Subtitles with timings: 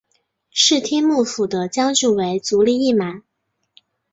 [0.49, 3.21] 室町幕府的将军为足利义满。